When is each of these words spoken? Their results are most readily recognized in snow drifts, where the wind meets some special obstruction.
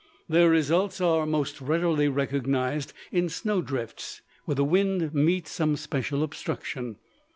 Their 0.27 0.49
results 0.49 0.99
are 0.99 1.27
most 1.27 1.61
readily 1.61 2.07
recognized 2.07 2.91
in 3.11 3.29
snow 3.29 3.61
drifts, 3.61 4.23
where 4.45 4.55
the 4.55 4.63
wind 4.65 5.13
meets 5.13 5.51
some 5.51 5.75
special 5.75 6.23
obstruction. 6.23 6.95